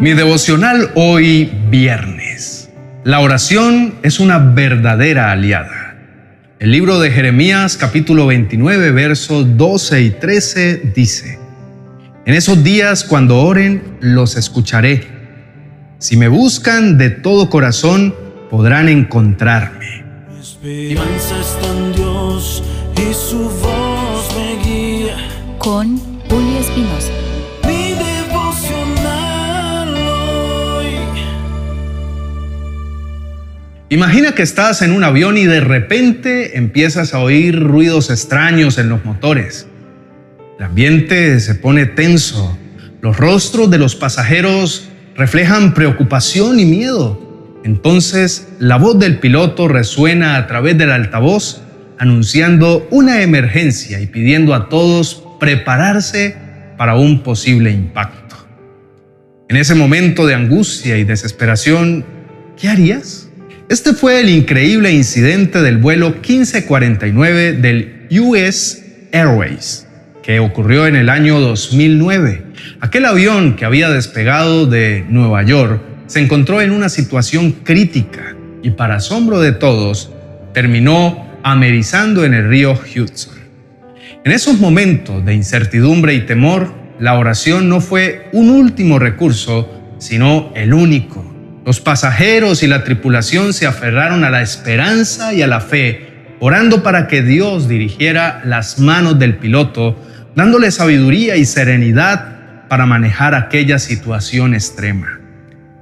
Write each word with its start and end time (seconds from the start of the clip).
Mi 0.00 0.12
devocional 0.12 0.92
hoy 0.94 1.50
viernes. 1.70 2.70
La 3.02 3.18
oración 3.18 3.96
es 4.04 4.20
una 4.20 4.38
verdadera 4.38 5.32
aliada. 5.32 5.96
El 6.60 6.70
libro 6.70 7.00
de 7.00 7.10
Jeremías 7.10 7.76
capítulo 7.76 8.28
29 8.28 8.92
versos 8.92 9.56
12 9.56 10.02
y 10.02 10.10
13 10.10 10.92
dice, 10.94 11.40
En 12.26 12.34
esos 12.34 12.62
días 12.62 13.02
cuando 13.02 13.40
oren 13.40 13.98
los 14.00 14.36
escucharé. 14.36 15.04
Si 15.98 16.16
me 16.16 16.28
buscan 16.28 16.96
de 16.96 17.10
todo 17.10 17.50
corazón 17.50 18.14
podrán 18.50 18.88
encontrarme. 18.88 20.04
Mi 20.30 20.92
esperanza 20.92 21.40
está 21.40 21.76
en 21.76 21.92
Dios 21.92 22.62
y 22.94 23.12
su 23.12 23.50
voz 23.50 24.32
me 24.36 24.62
guía. 24.62 25.16
con 25.58 25.98
Julio 26.28 26.60
Espinosa. 26.60 27.27
Imagina 33.90 34.32
que 34.32 34.42
estás 34.42 34.82
en 34.82 34.92
un 34.92 35.02
avión 35.02 35.38
y 35.38 35.46
de 35.46 35.60
repente 35.60 36.58
empiezas 36.58 37.14
a 37.14 37.20
oír 37.20 37.58
ruidos 37.58 38.10
extraños 38.10 38.76
en 38.76 38.90
los 38.90 39.02
motores. 39.06 39.66
El 40.58 40.66
ambiente 40.66 41.40
se 41.40 41.54
pone 41.54 41.86
tenso. 41.86 42.58
Los 43.00 43.16
rostros 43.16 43.70
de 43.70 43.78
los 43.78 43.96
pasajeros 43.96 44.90
reflejan 45.16 45.72
preocupación 45.72 46.60
y 46.60 46.66
miedo. 46.66 47.58
Entonces 47.64 48.48
la 48.58 48.76
voz 48.76 48.98
del 48.98 49.20
piloto 49.20 49.68
resuena 49.68 50.36
a 50.36 50.46
través 50.46 50.76
del 50.76 50.92
altavoz 50.92 51.62
anunciando 51.98 52.86
una 52.90 53.22
emergencia 53.22 54.00
y 54.00 54.06
pidiendo 54.06 54.54
a 54.54 54.68
todos 54.68 55.24
prepararse 55.40 56.36
para 56.76 56.94
un 56.94 57.22
posible 57.22 57.70
impacto. 57.70 58.36
En 59.48 59.56
ese 59.56 59.74
momento 59.74 60.26
de 60.26 60.34
angustia 60.34 60.98
y 60.98 61.04
desesperación, 61.04 62.04
¿qué 62.58 62.68
harías? 62.68 63.27
Este 63.68 63.92
fue 63.92 64.20
el 64.20 64.30
increíble 64.30 64.90
incidente 64.92 65.60
del 65.60 65.76
vuelo 65.76 66.08
1549 66.08 67.52
del 67.52 68.06
US 68.18 68.82
Airways, 69.12 69.86
que 70.22 70.40
ocurrió 70.40 70.86
en 70.86 70.96
el 70.96 71.10
año 71.10 71.38
2009. 71.38 72.44
Aquel 72.80 73.04
avión 73.04 73.56
que 73.56 73.66
había 73.66 73.90
despegado 73.90 74.64
de 74.64 75.04
Nueva 75.10 75.42
York 75.42 75.82
se 76.06 76.20
encontró 76.20 76.62
en 76.62 76.70
una 76.70 76.88
situación 76.88 77.52
crítica 77.52 78.34
y 78.62 78.70
para 78.70 78.96
asombro 78.96 79.38
de 79.38 79.52
todos, 79.52 80.12
terminó 80.54 81.28
amerizando 81.42 82.24
en 82.24 82.32
el 82.32 82.48
río 82.48 82.72
Hudson. 82.72 83.36
En 84.24 84.32
esos 84.32 84.58
momentos 84.58 85.22
de 85.26 85.34
incertidumbre 85.34 86.14
y 86.14 86.22
temor, 86.22 86.72
la 86.98 87.18
oración 87.18 87.68
no 87.68 87.82
fue 87.82 88.30
un 88.32 88.48
último 88.48 88.98
recurso, 88.98 89.70
sino 89.98 90.52
el 90.54 90.72
único. 90.72 91.27
Los 91.68 91.80
pasajeros 91.80 92.62
y 92.62 92.66
la 92.66 92.82
tripulación 92.82 93.52
se 93.52 93.66
aferraron 93.66 94.24
a 94.24 94.30
la 94.30 94.40
esperanza 94.40 95.34
y 95.34 95.42
a 95.42 95.46
la 95.46 95.60
fe, 95.60 96.36
orando 96.40 96.82
para 96.82 97.08
que 97.08 97.20
Dios 97.20 97.68
dirigiera 97.68 98.40
las 98.46 98.78
manos 98.78 99.18
del 99.18 99.36
piloto, 99.36 100.02
dándole 100.34 100.70
sabiduría 100.70 101.36
y 101.36 101.44
serenidad 101.44 102.68
para 102.70 102.86
manejar 102.86 103.34
aquella 103.34 103.78
situación 103.78 104.54
extrema. 104.54 105.20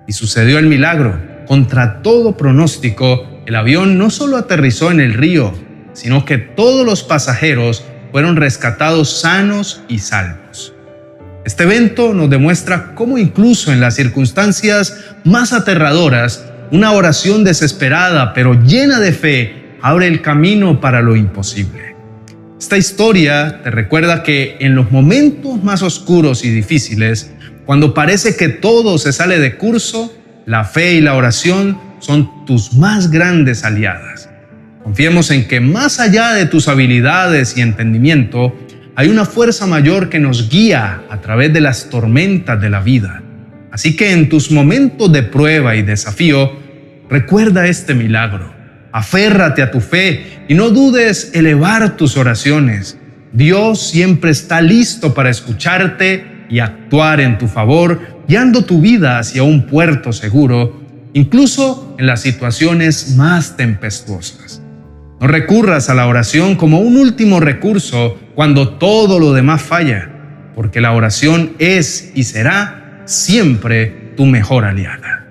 Y 0.09 0.13
sucedió 0.13 0.59
el 0.59 0.67
milagro. 0.67 1.21
Contra 1.47 2.03
todo 2.03 2.37
pronóstico, 2.37 3.45
el 3.47 3.55
avión 3.55 3.97
no 3.97 4.11
solo 4.11 4.39
aterrizó 4.39 4.91
en 4.91 4.99
el 4.99 5.15
río, 5.15 5.55
sino 5.93 6.25
que 6.25 6.39
todos 6.39 6.85
los 6.85 7.05
pasajeros 7.05 7.85
fueron 8.11 8.35
rescatados 8.35 9.21
sanos 9.21 9.85
y 9.87 10.01
salvos. 10.01 10.75
Este 11.47 11.63
evento 11.63 12.13
nos 12.13 12.29
demuestra 12.29 12.93
cómo 12.97 13.19
incluso 13.19 13.73
en 13.73 13.79
las 13.79 13.95
circunstancias 13.95 15.05
más 15.23 15.53
aterradoras, 15.53 16.45
una 16.73 16.91
oración 16.91 17.45
desesperada 17.45 18.35
pero 18.35 18.61
llena 18.65 18.99
de 18.99 19.13
fe 19.13 19.77
abre 19.81 20.09
el 20.09 20.23
camino 20.23 20.81
para 20.81 21.03
lo 21.03 21.15
imposible. 21.15 21.95
Esta 22.59 22.77
historia 22.77 23.61
te 23.63 23.71
recuerda 23.71 24.25
que 24.25 24.57
en 24.59 24.75
los 24.75 24.91
momentos 24.91 25.63
más 25.63 25.83
oscuros 25.83 26.45
y 26.45 26.51
difíciles, 26.51 27.31
cuando 27.65 27.95
parece 27.95 28.35
que 28.35 28.49
todo 28.49 28.99
se 28.99 29.13
sale 29.13 29.39
de 29.39 29.57
curso, 29.57 30.13
la 30.47 30.65
fe 30.65 30.95
y 30.95 31.01
la 31.01 31.15
oración 31.15 31.79
son 32.01 32.45
tus 32.45 32.73
más 32.75 33.13
grandes 33.13 33.63
aliadas. 33.63 34.29
Confiemos 34.83 35.31
en 35.31 35.47
que 35.47 35.61
más 35.61 36.01
allá 36.01 36.33
de 36.33 36.47
tus 36.47 36.67
habilidades 36.67 37.57
y 37.57 37.61
entendimiento, 37.61 38.53
hay 38.99 39.09
una 39.09 39.27
fuerza 39.27 39.67
mayor 39.67 40.09
que 40.09 40.19
nos 40.19 40.49
guía 40.49 41.03
a 41.11 41.21
través 41.21 41.53
de 41.53 41.61
las 41.61 41.91
tormentas 41.91 42.59
de 42.59 42.71
la 42.71 42.81
vida. 42.81 43.23
Así 43.71 43.95
que 43.95 44.13
en 44.13 44.31
tus 44.31 44.51
momentos 44.51 45.13
de 45.13 45.23
prueba 45.23 45.77
y 45.77 45.83
desafío, 45.83 46.51
recuerda 47.11 47.67
este 47.67 47.93
milagro. 47.93 48.55
Aférrate 48.93 49.61
a 49.61 49.71
tu 49.71 49.83
fe 49.83 50.45
y 50.49 50.55
no 50.55 50.71
dudes 50.71 51.33
elevar 51.35 51.99
tus 51.99 52.17
oraciones. 52.17 52.97
Dios 53.35 53.87
siempre 53.87 54.31
está 54.31 54.63
listo 54.63 55.13
para 55.13 55.29
escucharte 55.29 56.47
y 56.49 56.61
actuar 56.61 57.21
en 57.21 57.37
tu 57.37 57.49
favor, 57.49 58.01
guiando 58.27 58.65
tu 58.65 58.81
vida 58.81 59.19
hacia 59.19 59.43
un 59.43 59.67
puerto 59.67 60.15
seguro, 60.15 60.81
incluso 61.13 61.95
en 61.99 62.07
las 62.07 62.23
situaciones 62.23 63.15
más 63.15 63.59
tempestuosas. 63.59 64.63
No 65.21 65.27
recurras 65.27 65.91
a 65.91 65.95
la 65.95 66.07
oración 66.07 66.57
como 66.57 66.81
un 66.81 66.97
último 66.97 67.41
recurso 67.41 68.19
cuando 68.37 68.69
todo 68.69 69.19
lo 69.19 69.33
demás 69.33 69.63
falla, 69.63 70.11
porque 70.55 70.83
la 70.83 70.93
oración 70.93 71.55
es 71.59 72.13
y 72.15 72.25
será 72.25 73.03
siempre 73.07 74.13
tu 74.15 74.27
mejor 74.27 74.67
aliada. 74.67 75.25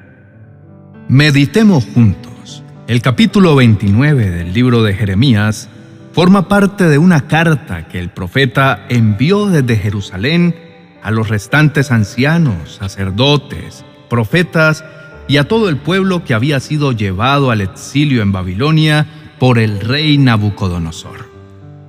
Meditemos 1.08 1.86
juntos. 1.86 2.64
El 2.88 3.04
capítulo 3.04 3.56
29 3.56 4.32
del 4.32 4.54
libro 4.54 4.82
de 4.82 4.96
Jeremías 4.96 5.70
forma 6.14 6.48
parte 6.48 6.86
de 6.86 6.98
una 6.98 7.28
carta 7.28 7.88
que 7.88 8.00
el 8.00 8.10
profeta 8.10 8.88
envió 8.90 9.46
desde 9.46 9.78
Jerusalén 9.78 10.56
a 11.04 11.12
los 11.12 11.30
restantes 11.30 11.92
ancianos, 11.92 12.78
sacerdotes, 12.80 13.86
profetas 14.10 14.84
y 15.28 15.38
a 15.38 15.48
todo 15.48 15.70
el 15.70 15.78
pueblo 15.78 16.24
que 16.24 16.34
había 16.34 16.60
sido 16.60 16.92
llevado 16.92 17.52
al 17.52 17.62
exilio 17.62 18.24
en 18.24 18.32
Babilonia 18.32 19.06
por 19.38 19.60
el 19.60 19.80
rey 19.80 20.18
Nabucodonosor. 20.18 21.25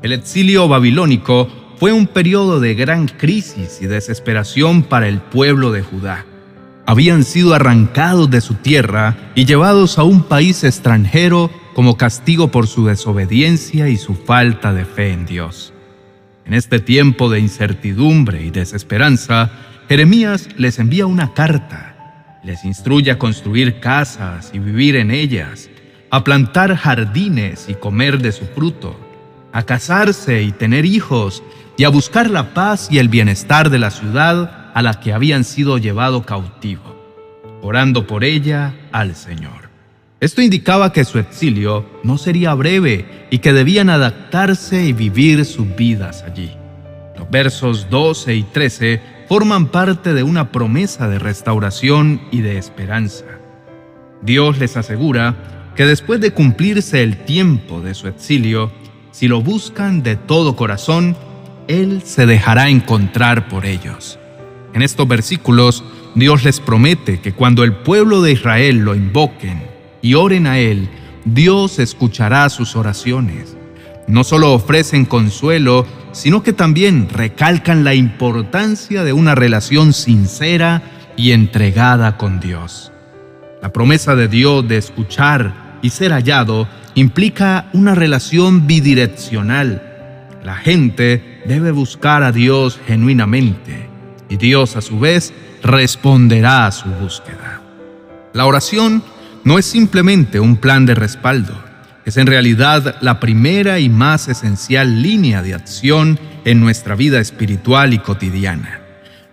El 0.02 0.12
exilio 0.12 0.68
babilónico 0.68 1.48
fue 1.78 1.92
un 1.92 2.06
periodo 2.06 2.60
de 2.60 2.74
gran 2.74 3.08
crisis 3.08 3.78
y 3.80 3.86
desesperación 3.86 4.82
para 4.82 5.08
el 5.08 5.20
pueblo 5.20 5.72
de 5.72 5.82
Judá. 5.82 6.26
Habían 6.86 7.24
sido 7.24 7.54
arrancados 7.54 8.30
de 8.30 8.40
su 8.40 8.54
tierra 8.54 9.16
y 9.34 9.46
llevados 9.46 9.98
a 9.98 10.04
un 10.04 10.22
país 10.22 10.64
extranjero 10.64 11.50
como 11.74 11.96
castigo 11.96 12.50
por 12.50 12.66
su 12.66 12.86
desobediencia 12.86 13.88
y 13.88 13.96
su 13.96 14.14
falta 14.14 14.72
de 14.72 14.84
fe 14.84 15.12
en 15.12 15.26
Dios. 15.26 15.72
En 16.44 16.54
este 16.54 16.78
tiempo 16.78 17.28
de 17.28 17.40
incertidumbre 17.40 18.44
y 18.44 18.50
desesperanza, 18.50 19.50
Jeremías 19.88 20.48
les 20.56 20.78
envía 20.78 21.06
una 21.06 21.34
carta. 21.34 22.38
Les 22.44 22.64
instruye 22.64 23.10
a 23.10 23.18
construir 23.18 23.80
casas 23.80 24.50
y 24.52 24.58
vivir 24.58 24.94
en 24.96 25.10
ellas, 25.10 25.68
a 26.10 26.22
plantar 26.22 26.76
jardines 26.76 27.66
y 27.68 27.74
comer 27.74 28.18
de 28.20 28.30
su 28.30 28.44
fruto, 28.44 29.05
a 29.56 29.62
casarse 29.62 30.42
y 30.42 30.52
tener 30.52 30.84
hijos, 30.84 31.42
y 31.78 31.84
a 31.84 31.88
buscar 31.88 32.28
la 32.28 32.52
paz 32.52 32.88
y 32.90 32.98
el 32.98 33.08
bienestar 33.08 33.70
de 33.70 33.78
la 33.78 33.90
ciudad 33.90 34.70
a 34.74 34.82
la 34.82 35.00
que 35.00 35.14
habían 35.14 35.44
sido 35.44 35.78
llevado 35.78 36.26
cautivo, 36.26 36.94
orando 37.62 38.06
por 38.06 38.22
ella 38.22 38.74
al 38.92 39.16
Señor. 39.16 39.70
Esto 40.20 40.42
indicaba 40.42 40.92
que 40.92 41.06
su 41.06 41.18
exilio 41.18 41.86
no 42.04 42.18
sería 42.18 42.52
breve 42.52 43.28
y 43.30 43.38
que 43.38 43.54
debían 43.54 43.88
adaptarse 43.88 44.84
y 44.84 44.92
vivir 44.92 45.46
sus 45.46 45.74
vidas 45.74 46.22
allí. 46.22 46.50
Los 47.16 47.30
versos 47.30 47.88
12 47.88 48.34
y 48.34 48.42
13 48.42 49.00
forman 49.26 49.68
parte 49.68 50.12
de 50.12 50.22
una 50.22 50.52
promesa 50.52 51.08
de 51.08 51.18
restauración 51.18 52.20
y 52.30 52.42
de 52.42 52.58
esperanza. 52.58 53.24
Dios 54.20 54.58
les 54.58 54.76
asegura 54.76 55.72
que 55.74 55.86
después 55.86 56.20
de 56.20 56.32
cumplirse 56.32 57.02
el 57.02 57.24
tiempo 57.24 57.80
de 57.80 57.94
su 57.94 58.06
exilio, 58.06 58.70
si 59.16 59.28
lo 59.28 59.40
buscan 59.40 60.02
de 60.02 60.14
todo 60.14 60.56
corazón, 60.56 61.16
Él 61.68 62.02
se 62.04 62.26
dejará 62.26 62.68
encontrar 62.68 63.48
por 63.48 63.64
ellos. 63.64 64.18
En 64.74 64.82
estos 64.82 65.08
versículos, 65.08 65.82
Dios 66.14 66.44
les 66.44 66.60
promete 66.60 67.18
que 67.22 67.32
cuando 67.32 67.64
el 67.64 67.72
pueblo 67.76 68.20
de 68.20 68.32
Israel 68.32 68.80
lo 68.80 68.94
invoquen 68.94 69.62
y 70.02 70.12
oren 70.12 70.46
a 70.46 70.58
Él, 70.58 70.90
Dios 71.24 71.78
escuchará 71.78 72.46
sus 72.50 72.76
oraciones. 72.76 73.56
No 74.06 74.22
solo 74.22 74.52
ofrecen 74.52 75.06
consuelo, 75.06 75.86
sino 76.12 76.42
que 76.42 76.52
también 76.52 77.08
recalcan 77.08 77.84
la 77.84 77.94
importancia 77.94 79.02
de 79.02 79.14
una 79.14 79.34
relación 79.34 79.94
sincera 79.94 80.82
y 81.16 81.32
entregada 81.32 82.18
con 82.18 82.38
Dios. 82.38 82.92
La 83.62 83.72
promesa 83.72 84.14
de 84.14 84.28
Dios 84.28 84.68
de 84.68 84.76
escuchar 84.76 85.78
y 85.80 85.88
ser 85.88 86.12
hallado 86.12 86.68
implica 86.96 87.68
una 87.74 87.94
relación 87.94 88.66
bidireccional. 88.66 90.38
La 90.42 90.56
gente 90.56 91.42
debe 91.46 91.70
buscar 91.70 92.22
a 92.22 92.32
Dios 92.32 92.80
genuinamente 92.86 93.88
y 94.28 94.36
Dios 94.38 94.76
a 94.76 94.80
su 94.80 94.98
vez 94.98 95.32
responderá 95.62 96.66
a 96.66 96.72
su 96.72 96.88
búsqueda. 96.88 97.60
La 98.32 98.46
oración 98.46 99.04
no 99.44 99.58
es 99.58 99.66
simplemente 99.66 100.40
un 100.40 100.56
plan 100.56 100.86
de 100.86 100.94
respaldo, 100.94 101.54
es 102.06 102.16
en 102.16 102.26
realidad 102.26 102.96
la 103.02 103.20
primera 103.20 103.78
y 103.78 103.88
más 103.88 104.28
esencial 104.28 105.02
línea 105.02 105.42
de 105.42 105.54
acción 105.54 106.18
en 106.44 106.60
nuestra 106.60 106.94
vida 106.94 107.20
espiritual 107.20 107.92
y 107.92 107.98
cotidiana. 107.98 108.80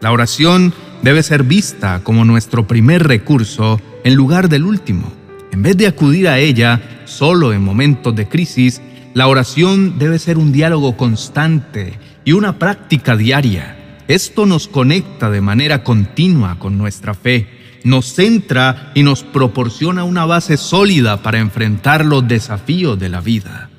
La 0.01 0.11
oración 0.11 0.73
debe 1.01 1.23
ser 1.23 1.43
vista 1.43 2.01
como 2.03 2.25
nuestro 2.25 2.67
primer 2.67 3.07
recurso 3.07 3.79
en 4.03 4.15
lugar 4.15 4.49
del 4.49 4.63
último. 4.63 5.13
En 5.53 5.61
vez 5.61 5.77
de 5.77 5.87
acudir 5.87 6.27
a 6.27 6.39
ella 6.39 6.81
solo 7.13 7.53
en 7.53 7.63
momentos 7.63 8.15
de 8.15 8.27
crisis, 8.27 8.81
la 9.13 9.27
oración 9.27 9.99
debe 9.99 10.17
ser 10.19 10.37
un 10.37 10.51
diálogo 10.51 10.97
constante 10.97 11.93
y 12.25 12.33
una 12.33 12.57
práctica 12.57 13.15
diaria. 13.15 13.77
Esto 14.07 14.45
nos 14.45 14.67
conecta 14.67 15.29
de 15.29 15.39
manera 15.39 15.83
continua 15.83 16.57
con 16.59 16.77
nuestra 16.77 17.13
fe, 17.13 17.47
nos 17.83 18.13
centra 18.13 18.91
y 18.95 19.03
nos 19.03 19.23
proporciona 19.23 20.03
una 20.03 20.25
base 20.25 20.57
sólida 20.57 21.21
para 21.21 21.39
enfrentar 21.39 22.05
los 22.05 22.27
desafíos 22.27 22.99
de 22.99 23.09
la 23.09 23.21
vida. 23.21 23.69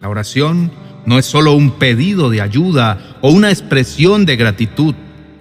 La 0.00 0.08
oración 0.08 0.70
no 1.04 1.18
es 1.18 1.26
solo 1.26 1.52
un 1.52 1.72
pedido 1.72 2.30
de 2.30 2.40
ayuda 2.40 3.18
o 3.20 3.30
una 3.30 3.50
expresión 3.50 4.24
de 4.24 4.36
gratitud, 4.36 4.94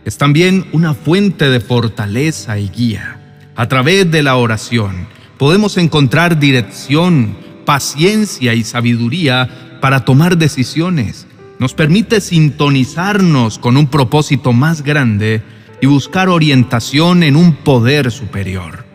es 0.06 0.18
también 0.18 0.65
una 0.71 0.94
fuente 0.94 1.50
de 1.50 1.59
fortaleza 1.59 2.57
y 2.59 2.69
guía. 2.69 3.19
A 3.56 3.68
través 3.68 4.09
de 4.12 4.21
la 4.21 4.36
oración 4.36 5.07
podemos 5.37 5.77
encontrar 5.77 6.39
dirección, 6.39 7.35
paciencia 7.65 8.53
y 8.53 8.63
sabiduría 8.63 9.77
para 9.81 10.05
tomar 10.05 10.37
decisiones. 10.37 11.27
Nos 11.59 11.73
permite 11.73 12.21
sintonizarnos 12.21 13.59
con 13.59 13.77
un 13.77 13.87
propósito 13.87 14.53
más 14.53 14.81
grande 14.81 15.41
y 15.81 15.87
buscar 15.87 16.29
orientación 16.29 17.23
en 17.23 17.35
un 17.35 17.53
poder 17.53 18.11
superior. 18.11 18.85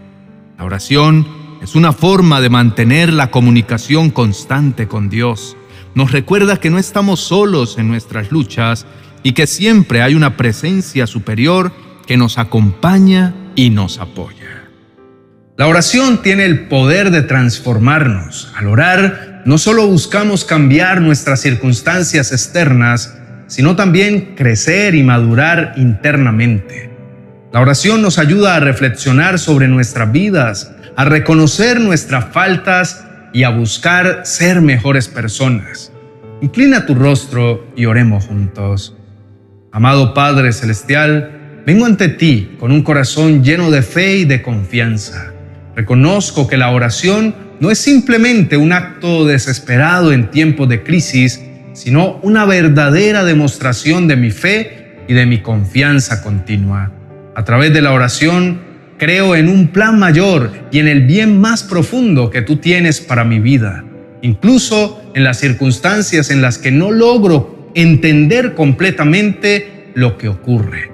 La 0.58 0.64
oración 0.64 1.26
es 1.62 1.74
una 1.74 1.92
forma 1.92 2.40
de 2.40 2.50
mantener 2.50 3.12
la 3.12 3.30
comunicación 3.30 4.10
constante 4.10 4.88
con 4.88 5.08
Dios. 5.08 5.56
Nos 5.94 6.12
recuerda 6.12 6.58
que 6.58 6.70
no 6.70 6.78
estamos 6.78 7.20
solos 7.20 7.78
en 7.78 7.88
nuestras 7.88 8.30
luchas 8.30 8.86
y 9.22 9.32
que 9.32 9.46
siempre 9.46 10.02
hay 10.02 10.14
una 10.14 10.36
presencia 10.36 11.06
superior 11.06 11.72
que 12.06 12.16
nos 12.16 12.38
acompaña 12.38 13.34
y 13.56 13.70
nos 13.70 13.98
apoya. 13.98 14.39
La 15.60 15.66
oración 15.66 16.22
tiene 16.22 16.46
el 16.46 16.68
poder 16.68 17.10
de 17.10 17.20
transformarnos. 17.20 18.50
Al 18.56 18.66
orar, 18.66 19.42
no 19.44 19.58
solo 19.58 19.86
buscamos 19.86 20.46
cambiar 20.46 21.02
nuestras 21.02 21.40
circunstancias 21.40 22.32
externas, 22.32 23.18
sino 23.46 23.76
también 23.76 24.36
crecer 24.36 24.94
y 24.94 25.02
madurar 25.02 25.74
internamente. 25.76 26.88
La 27.52 27.60
oración 27.60 28.00
nos 28.00 28.18
ayuda 28.18 28.54
a 28.54 28.60
reflexionar 28.60 29.38
sobre 29.38 29.68
nuestras 29.68 30.10
vidas, 30.10 30.72
a 30.96 31.04
reconocer 31.04 31.78
nuestras 31.78 32.32
faltas 32.32 33.04
y 33.34 33.42
a 33.42 33.50
buscar 33.50 34.22
ser 34.24 34.62
mejores 34.62 35.08
personas. 35.08 35.92
Inclina 36.40 36.86
tu 36.86 36.94
rostro 36.94 37.70
y 37.76 37.84
oremos 37.84 38.24
juntos. 38.24 38.96
Amado 39.72 40.14
Padre 40.14 40.54
Celestial, 40.54 41.62
vengo 41.66 41.84
ante 41.84 42.08
ti 42.08 42.56
con 42.58 42.72
un 42.72 42.82
corazón 42.82 43.44
lleno 43.44 43.70
de 43.70 43.82
fe 43.82 44.16
y 44.16 44.24
de 44.24 44.40
confianza. 44.40 45.34
Reconozco 45.80 46.46
que 46.46 46.58
la 46.58 46.72
oración 46.72 47.34
no 47.58 47.70
es 47.70 47.78
simplemente 47.78 48.58
un 48.58 48.70
acto 48.70 49.24
desesperado 49.24 50.12
en 50.12 50.30
tiempos 50.30 50.68
de 50.68 50.82
crisis, 50.82 51.40
sino 51.72 52.20
una 52.22 52.44
verdadera 52.44 53.24
demostración 53.24 54.06
de 54.06 54.16
mi 54.16 54.30
fe 54.30 54.98
y 55.08 55.14
de 55.14 55.24
mi 55.24 55.38
confianza 55.38 56.22
continua. 56.22 56.92
A 57.34 57.46
través 57.46 57.72
de 57.72 57.80
la 57.80 57.92
oración, 57.92 58.60
creo 58.98 59.34
en 59.34 59.48
un 59.48 59.68
plan 59.68 59.98
mayor 59.98 60.52
y 60.70 60.80
en 60.80 60.86
el 60.88 61.06
bien 61.06 61.40
más 61.40 61.62
profundo 61.62 62.28
que 62.28 62.42
tú 62.42 62.56
tienes 62.56 63.00
para 63.00 63.24
mi 63.24 63.38
vida, 63.38 63.82
incluso 64.20 65.00
en 65.14 65.24
las 65.24 65.38
circunstancias 65.38 66.30
en 66.30 66.42
las 66.42 66.58
que 66.58 66.72
no 66.72 66.90
logro 66.90 67.70
entender 67.74 68.54
completamente 68.54 69.92
lo 69.94 70.18
que 70.18 70.28
ocurre. 70.28 70.92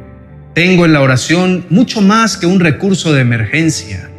Tengo 0.54 0.84
en 0.84 0.92
la 0.92 1.00
oración 1.00 1.66
mucho 1.70 2.02
más 2.02 2.36
que 2.36 2.46
un 2.46 2.60
recurso 2.60 3.12
de 3.12 3.22
emergencia 3.22 4.10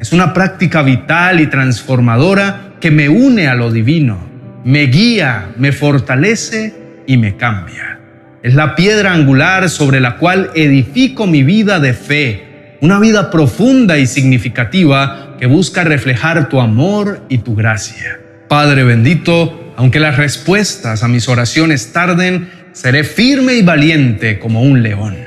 es 0.00 0.12
una 0.12 0.34
práctica 0.34 0.82
vital 0.82 1.40
y 1.40 1.46
transformadora 1.46 2.74
que 2.80 2.90
me 2.90 3.08
une 3.08 3.48
a 3.48 3.54
lo 3.54 3.72
divino, 3.72 4.18
me 4.64 4.82
guía, 4.86 5.48
me 5.56 5.72
fortalece 5.72 6.74
y 7.06 7.16
me 7.16 7.36
cambia. 7.36 7.98
Es 8.42 8.54
la 8.54 8.76
piedra 8.76 9.12
angular 9.12 9.68
sobre 9.70 10.00
la 10.00 10.16
cual 10.16 10.50
edifico 10.54 11.26
mi 11.26 11.42
vida 11.42 11.80
de 11.80 11.94
fe, 11.94 12.76
una 12.80 13.00
vida 13.00 13.30
profunda 13.30 13.98
y 13.98 14.06
significativa 14.06 15.36
que 15.38 15.46
busca 15.46 15.84
reflejar 15.84 16.48
tu 16.48 16.60
amor 16.60 17.22
y 17.28 17.38
tu 17.38 17.54
gracia. 17.54 18.20
Padre 18.48 18.84
bendito, 18.84 19.72
aunque 19.76 19.98
las 19.98 20.16
respuestas 20.16 21.02
a 21.02 21.08
mis 21.08 21.28
oraciones 21.28 21.92
tarden, 21.92 22.48
seré 22.72 23.02
firme 23.02 23.54
y 23.54 23.62
valiente 23.62 24.38
como 24.38 24.62
un 24.62 24.82
león. 24.82 25.25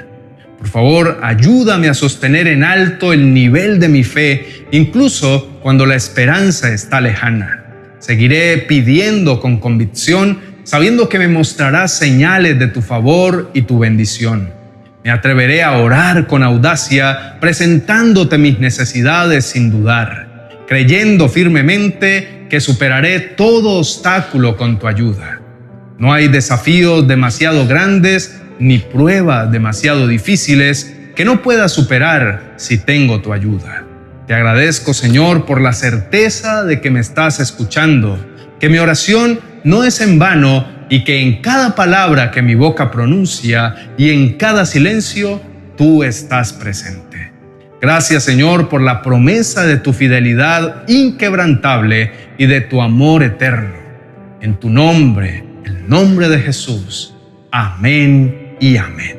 Por 0.60 0.68
favor, 0.68 1.20
ayúdame 1.24 1.88
a 1.88 1.94
sostener 1.94 2.46
en 2.48 2.66
alto 2.66 3.14
el 3.14 3.34
nivel 3.34 3.80
de 3.80 3.88
mi 3.88 4.04
fe, 4.04 4.66
incluso 4.72 5.58
cuando 5.64 5.86
la 5.86 5.96
esperanza 5.96 6.74
está 6.74 7.00
lejana. 7.00 7.64
Seguiré 8.00 8.58
pidiendo 8.58 9.40
con 9.40 9.60
convicción, 9.60 10.40
sabiendo 10.64 11.08
que 11.08 11.18
me 11.18 11.30
mostrarás 11.30 11.98
señales 11.98 12.60
de 12.60 12.68
tu 12.68 12.82
favor 12.82 13.52
y 13.54 13.62
tu 13.62 13.80
bendición. 13.80 14.52
Me 15.04 15.12
atreveré 15.12 15.64
a 15.64 15.78
orar 15.78 16.28
con 16.28 16.44
audacia, 16.44 17.38
presentándote 17.40 18.38
mis 18.38 18.60
necesidades 18.60 19.46
sin 19.46 19.72
dudar, 19.72 20.50
creyendo 20.68 21.30
firmemente 21.30 22.48
que 22.50 22.60
superaré 22.60 23.20
todo 23.20 23.80
obstáculo 23.80 24.58
con 24.58 24.78
tu 24.78 24.88
ayuda. 24.88 25.40
No 25.98 26.12
hay 26.12 26.28
desafíos 26.28 27.08
demasiado 27.08 27.66
grandes 27.66 28.39
ni 28.60 28.78
pruebas 28.80 29.52
demasiado 29.52 30.08
difíciles 30.08 30.96
que 31.16 31.26
no 31.26 31.42
pueda 31.42 31.68
superar 31.68 32.54
si 32.58 32.78
tengo 32.78 33.22
tu 33.22 33.34
ayuda. 33.34 33.86
Te 34.28 34.34
agradezco, 34.34 34.94
Señor, 34.94 35.46
por 35.46 35.60
la 35.60 35.74
certeza 35.74 36.64
de 36.64 36.82
que 36.82 36.92
me 36.92 37.00
estás 37.00 37.40
escuchando, 37.40 38.18
que 38.60 38.70
mi 38.70 38.78
oración 38.78 39.40
no 39.64 39.84
es 39.84 40.02
en 40.02 40.20
vano 40.20 40.68
y 40.90 41.04
que 41.04 41.22
en 41.22 41.42
cada 41.42 41.76
palabra 41.76 42.32
que 42.32 42.42
mi 42.42 42.56
boca 42.56 42.92
pronuncia 42.92 43.76
y 43.98 44.12
en 44.12 44.34
cada 44.34 44.66
silencio, 44.66 45.42
tú 45.78 46.04
estás 46.04 46.54
presente. 46.54 47.32
Gracias, 47.82 48.24
Señor, 48.24 48.70
por 48.70 48.82
la 48.82 49.02
promesa 49.02 49.66
de 49.66 49.78
tu 49.78 49.94
fidelidad 49.94 50.84
inquebrantable 50.88 52.12
y 52.38 52.46
de 52.46 52.62
tu 52.62 52.82
amor 52.82 53.24
eterno. 53.24 53.76
En 54.42 54.60
tu 54.60 54.70
nombre, 54.70 55.44
el 55.66 55.90
nombre 55.90 56.30
de 56.30 56.40
Jesús. 56.40 57.16
Amén 57.52 58.39
y 58.60 58.78
amén. 58.78 59.18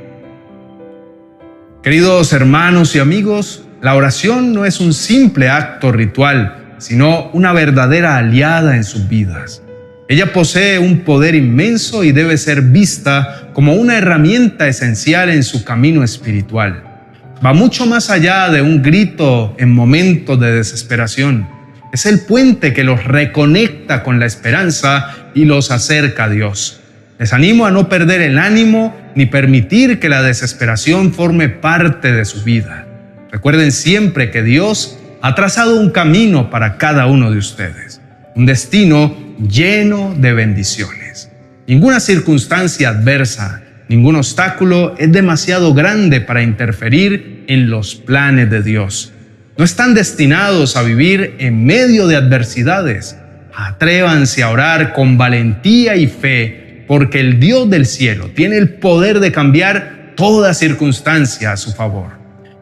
Queridos 1.83 2.33
hermanos 2.33 2.95
y 2.95 2.99
amigos, 2.99 3.65
la 3.81 3.95
oración 3.95 4.53
no 4.53 4.67
es 4.67 4.81
un 4.81 4.93
simple 4.93 5.49
acto 5.49 5.93
ritual, 5.93 6.75
sino 6.79 7.31
una 7.33 7.53
verdadera 7.53 8.19
aliada 8.19 8.77
en 8.77 8.85
sus 8.85 9.09
vidas. 9.09 9.63
Ella 10.09 10.33
posee 10.33 10.79
un 10.79 11.01
poder 11.01 11.35
inmenso 11.35 12.05
y 12.05 12.13
debe 12.13 12.37
ser 12.37 12.63
vista 12.63 13.51
como 13.55 13.75
una 13.75 13.97
herramienta 13.97 14.67
esencial 14.69 15.31
en 15.31 15.43
su 15.43 15.65
camino 15.65 16.03
espiritual. 16.03 16.83
Va 17.45 17.55
mucho 17.55 17.87
más 17.87 18.11
allá 18.11 18.51
de 18.51 18.61
un 18.61 18.83
grito 18.83 19.55
en 19.57 19.73
momentos 19.73 20.39
de 20.39 20.53
desesperación. 20.53 21.49
Es 21.93 22.07
el 22.07 22.21
puente 22.21 22.75
que 22.75 22.85
los 22.85 23.05
reconecta 23.05 24.03
con 24.03 24.21
la 24.21 24.27
esperanza 24.27 25.15
y 25.33 25.45
los 25.47 25.71
acerca 25.71 26.25
a 26.25 26.29
Dios. 26.29 26.81
Les 27.19 27.33
animo 27.33 27.67
a 27.67 27.71
no 27.71 27.89
perder 27.89 28.21
el 28.21 28.39
ánimo 28.39 28.97
ni 29.15 29.27
permitir 29.27 29.99
que 30.01 30.09
la 30.09 30.23
desesperación 30.23 31.13
forme 31.13 31.49
parte 31.49 32.13
de 32.13 32.25
su 32.25 32.43
vida. 32.43 32.87
Recuerden 33.31 33.73
siempre 33.73 34.31
que 34.31 34.43
Dios 34.43 34.99
ha 35.23 35.35
trazado 35.35 35.77
un 35.77 35.91
camino 35.91 36.51
para 36.51 36.79
cada 36.79 37.07
uno 37.07 37.31
de 37.31 37.39
ustedes, 37.39 38.01
un 38.35 38.47
destino 38.47 39.17
lleno 39.39 40.15
de 40.17 40.33
bendiciones. 40.33 41.31
Ninguna 41.67 42.01
circunstancia 42.01 42.89
adversa, 42.89 43.63
ningún 43.89 44.17
obstáculo 44.17 44.95
es 44.99 45.13
demasiado 45.13 45.75
grande 45.75 46.21
para 46.21 46.43
interferir 46.43 47.45
en 47.47 47.71
los 47.71 47.95
planes 47.95 48.51
de 48.51 48.63
Dios. 48.63 49.13
No 49.57 49.65
están 49.65 49.95
destinados 49.95 50.77
a 50.77 50.83
vivir 50.83 51.35
en 51.39 51.65
medio 51.65 52.07
de 52.07 52.17
adversidades. 52.17 53.17
Atrévanse 53.55 54.43
a 54.43 54.51
orar 54.51 54.93
con 54.93 55.19
valentía 55.19 55.97
y 55.97 56.07
fe 56.07 56.70
porque 56.91 57.21
el 57.21 57.39
Dios 57.39 57.71
del 57.71 57.87
cielo 57.87 58.31
tiene 58.35 58.57
el 58.57 58.71
poder 58.71 59.21
de 59.21 59.31
cambiar 59.31 60.15
toda 60.17 60.55
circunstancia 60.55 61.53
a 61.53 61.57
su 61.57 61.71
favor. 61.71 62.09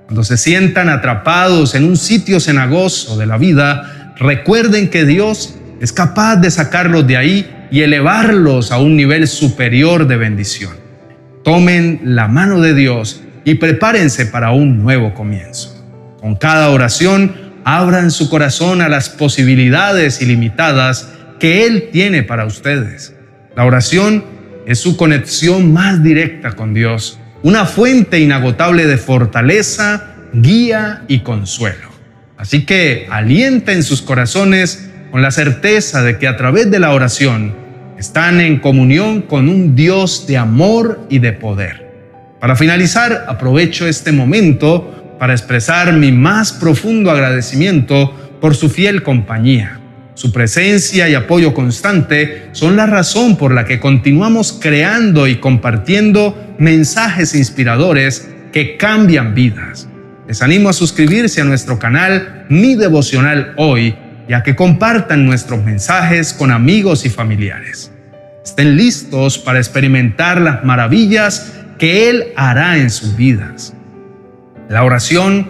Cuando 0.05 0.23
se 0.23 0.37
sientan 0.37 0.91
atrapados 0.91 1.75
en 1.75 1.85
un 1.85 1.97
sitio 1.97 2.39
cenagoso 2.39 3.17
de 3.17 3.25
la 3.25 3.39
vida, 3.39 4.13
recuerden 4.19 4.91
que 4.91 5.07
Dios 5.07 5.55
es 5.81 5.95
capaz 5.95 6.37
de 6.37 6.51
sacarlos 6.51 7.07
de 7.07 7.17
ahí 7.17 7.51
y 7.71 7.81
elevarlos 7.81 8.71
a 8.71 8.77
un 8.77 8.97
nivel 8.97 9.29
superior 9.29 10.07
de 10.07 10.19
bendición. 10.19 10.73
Tomen 11.43 12.03
la 12.05 12.29
mano 12.29 12.61
de 12.61 12.75
Dios 12.75 13.23
y 13.45 13.55
prepárense 13.55 14.27
para 14.27 14.51
un 14.51 14.83
nuevo 14.83 15.15
comienzo. 15.15 15.75
Con 16.21 16.37
cada 16.37 16.69
oración, 16.69 17.35
abran 17.65 18.11
su 18.11 18.29
corazón 18.29 18.83
a 18.83 18.91
las 18.91 19.09
posibilidades 19.09 20.21
ilimitadas 20.21 21.09
que 21.41 21.65
Él 21.65 21.89
tiene 21.91 22.25
para 22.25 22.45
ustedes. 22.45 23.15
La 23.59 23.65
oración 23.65 24.23
es 24.67 24.79
su 24.79 24.97
conexión 24.97 25.73
más 25.73 26.01
directa 26.01 26.53
con 26.53 26.75
Dios, 26.75 27.19
una 27.43 27.67
fuente 27.67 28.21
inagotable 28.21 28.87
de 28.87 28.99
fortaleza, 28.99 30.15
guía 30.33 31.03
y 31.09 31.23
consuelo. 31.23 31.89
Así 32.37 32.65
que 32.65 33.09
alienten 33.11 33.83
sus 33.83 34.01
corazones 34.01 34.89
con 35.11 35.23
la 35.23 35.33
certeza 35.33 36.05
de 36.05 36.19
que 36.19 36.29
a 36.29 36.37
través 36.37 36.71
de 36.71 36.79
la 36.79 36.93
oración 36.93 37.53
están 37.99 38.41
en 38.41 38.61
comunión 38.61 39.23
con 39.23 39.49
un 39.49 39.75
Dios 39.75 40.29
de 40.29 40.37
amor 40.37 41.05
y 41.11 41.19
de 41.19 41.33
poder. 41.33 42.37
Para 42.41 42.55
finalizar, 42.55 43.25
aprovecho 43.27 43.89
este 43.89 44.13
momento 44.13 45.17
para 45.19 45.33
expresar 45.33 45.93
mi 45.95 46.13
más 46.13 46.53
profundo 46.53 47.11
agradecimiento 47.11 48.15
por 48.41 48.55
su 48.55 48.71
fiel 48.71 49.03
compañía. 49.03 49.78
Su 50.19 50.33
presencia 50.33 51.09
y 51.09 51.15
apoyo 51.15 51.55
constante 51.55 52.49
son 52.51 52.75
la 52.75 52.87
razón 52.87 53.37
por 53.37 53.55
la 53.55 53.65
que 53.65 53.79
continuamos 53.79 54.53
creando 54.61 55.29
y 55.29 55.37
compartiendo 55.37 56.57
mensajes 56.59 57.37
inspiradores 57.37 58.29
que 58.51 58.77
cambian 58.77 59.37
vidas. 59.37 59.89
Les 60.27 60.43
animo 60.43 60.71
a 60.71 60.73
suscribirse 60.73 61.41
a 61.41 61.45
nuestro 61.45 61.79
canal 61.79 62.47
Mi 62.49 62.75
Devocional 62.75 63.55
Hoy 63.59 63.95
y 64.29 64.33
a 64.33 64.43
que 64.43 64.57
compartan 64.57 65.25
nuestros 65.25 65.65
mensajes 65.65 66.33
con 66.33 66.51
amigos 66.51 67.07
y 67.07 67.11
familiares. 67.11 67.93
Estén 68.45 68.77
listos 68.77 69.39
para 69.39 69.61
experimentar 69.61 70.41
las 70.41 70.65
maravillas 70.65 71.53
que 71.79 72.11
Él 72.11 72.33
hará 72.35 72.79
en 72.79 72.91
sus 72.91 73.15
vidas. 73.15 73.73
La 74.69 74.83
oración 74.83 75.47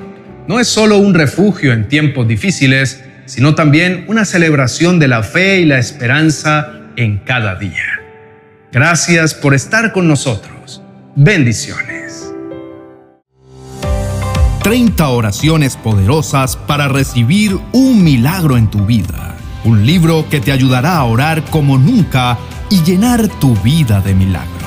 no 0.47 0.61
es 0.61 0.69
solo 0.69 0.99
un 0.99 1.15
refugio 1.15 1.73
en 1.73 1.89
tiempos 1.89 2.29
difíciles, 2.29 3.03
sino 3.29 3.55
también 3.55 4.05
una 4.09 4.25
celebración 4.25 4.99
de 4.99 5.07
la 5.07 5.23
fe 5.23 5.61
y 5.61 5.67
la 5.67 5.79
esperanza 5.79 6.73
en 6.97 7.19
cada 7.19 7.55
día. 7.57 8.01
Gracias 8.73 9.35
por 9.35 9.55
estar 9.55 9.93
con 9.93 10.09
nosotros. 10.09 10.83
Bendiciones. 11.15 12.33
30 14.63 15.09
oraciones 15.09 15.77
poderosas 15.77 16.57
para 16.57 16.89
recibir 16.89 17.59
un 17.73 18.03
milagro 18.03 18.57
en 18.57 18.69
tu 18.69 18.87
vida. 18.87 19.37
Un 19.65 19.85
libro 19.85 20.27
que 20.31 20.41
te 20.41 20.51
ayudará 20.51 20.97
a 20.97 21.05
orar 21.05 21.43
como 21.51 21.79
nunca 21.79 22.39
y 22.71 22.83
llenar 22.83 23.29
tu 23.29 23.55
vida 23.57 24.01
de 24.01 24.15
milagros. 24.15 24.58